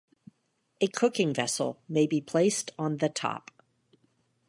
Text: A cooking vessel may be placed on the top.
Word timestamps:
A 0.81 0.87
cooking 0.87 1.31
vessel 1.31 1.79
may 1.87 2.07
be 2.07 2.19
placed 2.21 2.71
on 2.79 2.97
the 2.97 3.07
top. 3.07 3.51